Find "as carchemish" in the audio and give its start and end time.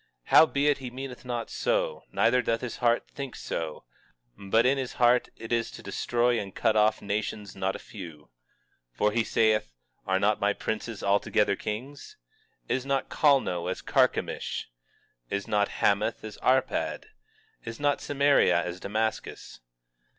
13.69-14.71